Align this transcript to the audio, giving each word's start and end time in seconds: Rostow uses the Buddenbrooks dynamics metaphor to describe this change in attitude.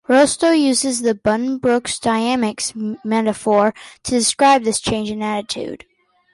Rostow 0.09 0.49
uses 0.59 1.01
the 1.03 1.13
Buddenbrooks 1.13 2.01
dynamics 2.01 2.73
metaphor 3.05 3.71
to 4.01 4.09
describe 4.11 4.63
this 4.63 4.79
change 4.79 5.11
in 5.11 5.21
attitude. 5.21 5.85